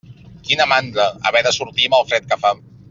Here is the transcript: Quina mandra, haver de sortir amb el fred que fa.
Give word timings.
Quina 0.47 0.67
mandra, 0.71 1.05
haver 1.31 1.45
de 1.49 1.55
sortir 1.61 1.89
amb 1.91 2.01
el 2.03 2.11
fred 2.13 2.31
que 2.33 2.43
fa. 2.47 2.57